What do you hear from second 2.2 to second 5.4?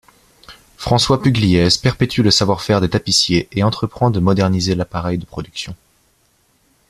le savoir-faire des tapissiers et entreprend de moderniser l'appareil de